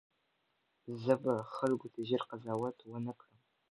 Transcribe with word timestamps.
زه 1.03 1.13
به 1.23 1.33
خلکو 1.57 1.87
ته 1.93 1.99
ژر 2.09 2.21
قضاوت 2.31 2.77
ونه 2.91 3.13
کړم. 3.19 3.37